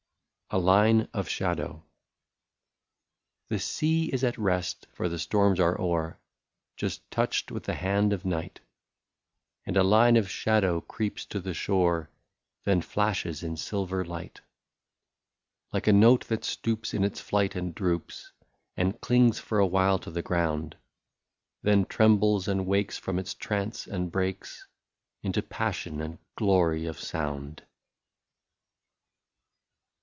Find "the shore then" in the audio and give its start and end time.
11.39-12.81